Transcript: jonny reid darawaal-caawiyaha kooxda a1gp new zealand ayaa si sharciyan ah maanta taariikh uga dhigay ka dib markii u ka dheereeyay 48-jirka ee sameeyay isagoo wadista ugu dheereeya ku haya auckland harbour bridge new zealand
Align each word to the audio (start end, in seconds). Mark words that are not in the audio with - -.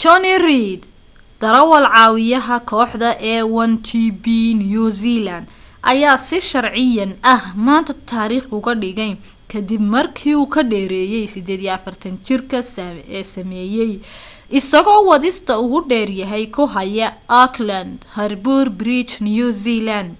jonny 0.00 0.32
reid 0.46 0.82
darawaal-caawiyaha 1.42 2.56
kooxda 2.70 3.10
a1gp 3.34 4.24
new 4.64 4.88
zealand 5.00 5.46
ayaa 5.92 6.16
si 6.26 6.38
sharciyan 6.50 7.12
ah 7.34 7.42
maanta 7.66 7.94
taariikh 8.10 8.46
uga 8.58 8.72
dhigay 8.82 9.12
ka 9.50 9.58
dib 9.68 9.82
markii 9.94 10.36
u 10.44 10.44
ka 10.54 10.62
dheereeyay 10.72 11.24
48-jirka 11.36 12.60
ee 13.16 13.24
sameeyay 13.34 13.92
isagoo 14.60 15.00
wadista 15.10 15.52
ugu 15.64 15.78
dheereeya 15.90 16.38
ku 16.54 16.62
haya 16.74 17.08
auckland 17.42 17.96
harbour 18.16 18.64
bridge 18.80 19.14
new 19.28 19.48
zealand 19.64 20.18